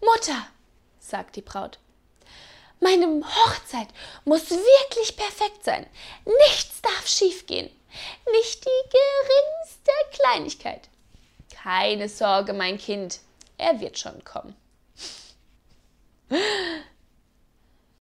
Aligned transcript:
Mutter, 0.00 0.46
sagt 0.98 1.36
die 1.36 1.42
Braut, 1.42 1.78
meine 2.80 3.06
Hochzeit 3.06 3.88
muss 4.24 4.50
wirklich 4.50 5.16
perfekt 5.16 5.64
sein. 5.64 5.86
Nichts 6.24 6.80
darf 6.80 7.08
schiefgehen. 7.08 7.68
Nicht 8.32 8.64
die 8.64 8.90
geringste 8.90 10.20
Kleinigkeit. 10.20 10.88
Keine 11.62 12.08
Sorge, 12.08 12.52
mein 12.52 12.78
Kind, 12.78 13.20
er 13.56 13.80
wird 13.80 13.98
schon 13.98 14.22
kommen. 14.24 14.54